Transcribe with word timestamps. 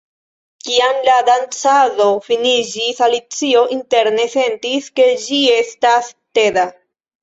Kiam 0.69 1.03
la 1.07 1.17
dancado 1.27 2.09
finiĝis, 2.29 3.03
Alicio 3.11 3.63
interne 3.79 4.29
sentis 4.35 4.93
ke 5.01 5.11
ĝi 5.29 5.43
estas 5.63 6.15
teda. 6.45 6.71